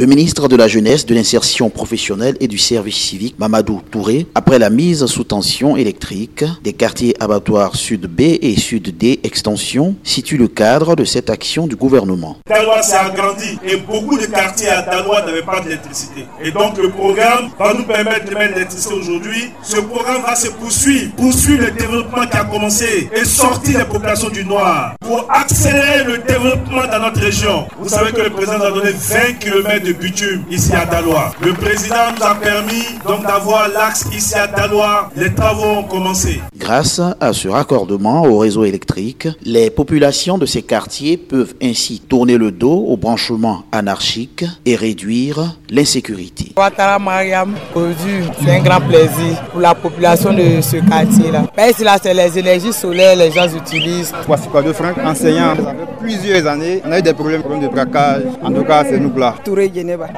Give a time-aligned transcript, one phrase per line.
[0.00, 4.58] Le ministre de la Jeunesse, de l'Insertion professionnelle et du Service civique, Mamadou Touré, après
[4.58, 10.38] la mise sous tension électrique des quartiers abattoirs Sud B et Sud D extension, situe
[10.38, 12.38] le cadre de cette action du gouvernement.
[12.46, 16.24] Talois s'est agrandi et beaucoup de quartiers à Talois n'avaient pas d'électricité.
[16.42, 19.50] Et donc le programme va nous permettre de mettre l'électricité aujourd'hui.
[19.62, 22.24] Ce programme va se poursuivre, poursuivre le développement
[22.60, 27.66] commencé et sortir les populations du Noir pour accélérer le développement dans notre région.
[27.78, 31.32] Vous savez que le président nous a donné 20 km de bitume ici à Dalois.
[31.40, 35.10] Le président nous a permis donc d'avoir l'axe ici à Dalois.
[35.16, 36.42] Les travaux ont commencé.
[36.56, 42.36] Grâce à ce raccordement au réseau électrique, les populations de ces quartiers peuvent ainsi tourner
[42.36, 46.52] le dos au branchement anarchique et réduire l'insécurité.
[47.00, 51.44] Mariam, c'est un grand plaisir pour la population de ce quartier-là.
[51.70, 54.12] Ici, là, c'est les énergies solaires, les gens utilisent.
[54.26, 55.54] Quoi de Franck, enseignant.
[55.56, 58.22] Ça fait plusieurs années, on a eu des problèmes, problèmes de braquage.
[58.42, 59.34] En tout cas, c'est nous là.
[59.44, 59.70] Touré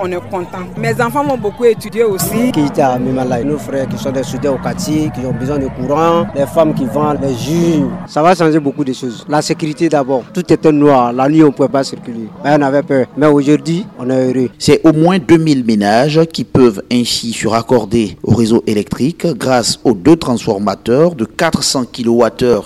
[0.03, 0.65] on est content.
[0.79, 2.53] Mes enfants vont beaucoup étudier aussi.
[2.53, 6.47] Kita, nos frères qui sont des soudeurs au quartier, qui ont besoin de courant, les
[6.47, 7.85] femmes qui vendent, les jus.
[8.07, 9.25] Ça va changer beaucoup de choses.
[9.29, 10.25] La sécurité d'abord.
[10.33, 11.13] Tout était noir.
[11.13, 12.29] La nuit, on ne pouvait pas circuler.
[12.45, 13.07] Mais on avait peur.
[13.17, 14.49] Mais aujourd'hui, on est heureux.
[14.59, 19.95] C'est au moins 2000 ménages qui peuvent ainsi se raccorder au réseau électrique grâce aux
[19.95, 21.85] deux transformateurs de 400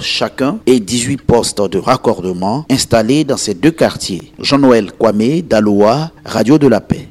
[0.00, 4.32] chacun et 18 postes de raccordement installés dans ces deux quartiers.
[4.38, 7.04] Jean-Noël Kwame, Daloa, Radio de la Paix.